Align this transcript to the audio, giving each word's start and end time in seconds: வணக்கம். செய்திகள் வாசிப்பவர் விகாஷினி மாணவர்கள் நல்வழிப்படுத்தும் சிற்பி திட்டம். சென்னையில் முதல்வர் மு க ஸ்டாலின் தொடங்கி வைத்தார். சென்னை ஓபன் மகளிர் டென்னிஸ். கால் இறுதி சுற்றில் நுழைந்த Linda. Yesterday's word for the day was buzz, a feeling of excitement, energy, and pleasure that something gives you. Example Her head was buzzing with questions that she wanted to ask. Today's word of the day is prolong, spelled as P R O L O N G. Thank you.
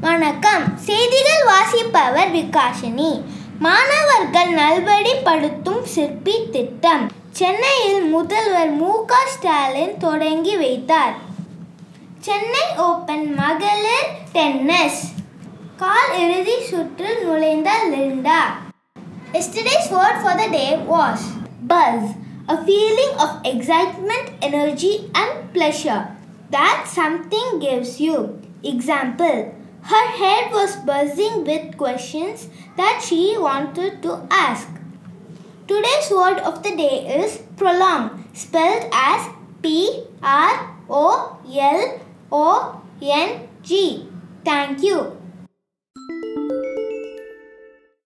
வணக்கம். 0.00 0.78
செய்திகள் 0.78 1.44
வாசிப்பவர் 1.44 2.30
விகாஷினி 2.34 3.22
மாணவர்கள் 3.58 4.50
நல்வழிப்படுத்தும் 4.54 5.82
சிற்பி 5.82 6.50
திட்டம். 6.52 7.10
சென்னையில் 7.30 8.04
முதல்வர் 8.04 8.70
மு 8.70 9.04
க 9.04 9.14
ஸ்டாலின் 9.26 9.96
தொடங்கி 9.98 10.56
வைத்தார். 10.56 11.16
சென்னை 12.20 12.66
ஓபன் 12.76 13.34
மகளிர் 13.34 14.10
டென்னிஸ். 14.32 15.12
கால் 15.76 16.18
இறுதி 16.18 16.62
சுற்றில் 16.62 17.24
நுழைந்த 17.24 17.70
Linda. 17.90 18.65
Yesterday's 19.36 19.90
word 19.90 20.16
for 20.24 20.32
the 20.32 20.48
day 20.50 20.82
was 20.88 21.20
buzz, 21.60 22.14
a 22.48 22.56
feeling 22.64 23.12
of 23.20 23.44
excitement, 23.44 24.30
energy, 24.40 25.10
and 25.14 25.52
pleasure 25.52 26.16
that 26.48 26.88
something 26.88 27.58
gives 27.58 28.00
you. 28.00 28.40
Example 28.64 29.52
Her 29.82 30.06
head 30.20 30.50
was 30.52 30.76
buzzing 30.76 31.44
with 31.44 31.76
questions 31.76 32.48
that 32.78 33.04
she 33.06 33.36
wanted 33.36 34.02
to 34.04 34.26
ask. 34.30 34.70
Today's 35.68 36.10
word 36.10 36.38
of 36.38 36.62
the 36.62 36.74
day 36.74 36.96
is 37.20 37.36
prolong, 37.58 38.24
spelled 38.32 38.88
as 38.90 39.28
P 39.60 40.06
R 40.22 40.80
O 40.88 41.36
L 41.44 42.00
O 42.32 42.80
N 43.02 43.48
G. 43.62 44.08
Thank 44.46 44.82
you. 44.82 45.25